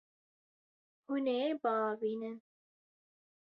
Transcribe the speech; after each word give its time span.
Hûn 1.05 1.25
ê 1.39 1.41
biavînin. 1.61 2.37